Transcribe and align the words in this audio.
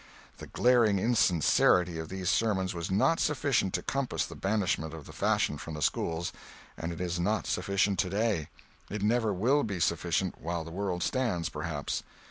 The 0.39 0.47
glaring 0.47 0.97
insincerity 0.97 1.99
of 1.99 2.09
these 2.09 2.27
sermons 2.31 2.73
was 2.73 2.89
not 2.89 3.19
sufficient 3.19 3.75
to 3.75 3.83
compass 3.83 4.25
the 4.25 4.33
banishment 4.35 4.95
of 4.95 5.05
the 5.05 5.13
fashion 5.13 5.59
from 5.59 5.75
the 5.75 5.81
schools, 5.83 6.33
and 6.75 6.91
it 6.91 6.99
is 6.99 7.19
not 7.19 7.45
sufficient 7.45 7.99
today; 7.99 8.47
it 8.89 9.03
never 9.03 9.31
will 9.31 9.61
be 9.61 9.79
sufficient 9.79 10.41
while 10.41 10.63
the 10.63 10.71
world 10.71 11.03
stands, 11.03 11.49
perhaps. 11.49 12.01